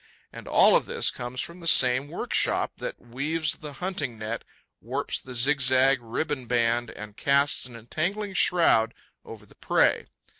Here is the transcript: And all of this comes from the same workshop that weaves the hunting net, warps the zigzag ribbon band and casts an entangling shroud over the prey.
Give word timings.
And 0.33 0.47
all 0.47 0.75
of 0.75 0.87
this 0.87 1.11
comes 1.11 1.41
from 1.41 1.59
the 1.59 1.67
same 1.67 2.07
workshop 2.07 2.77
that 2.77 2.99
weaves 2.99 3.57
the 3.57 3.73
hunting 3.73 4.17
net, 4.17 4.43
warps 4.81 5.21
the 5.21 5.35
zigzag 5.35 5.99
ribbon 6.01 6.47
band 6.47 6.89
and 6.89 7.15
casts 7.15 7.67
an 7.67 7.75
entangling 7.75 8.33
shroud 8.33 8.95
over 9.23 9.45
the 9.45 9.53
prey. 9.53 10.07